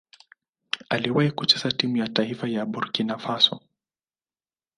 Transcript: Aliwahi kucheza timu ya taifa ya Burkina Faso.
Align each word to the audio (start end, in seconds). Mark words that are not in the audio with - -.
Aliwahi 0.89 1.31
kucheza 1.31 1.71
timu 1.71 1.97
ya 1.97 2.07
taifa 2.07 2.47
ya 2.47 2.65
Burkina 2.65 3.17
Faso. 3.17 3.61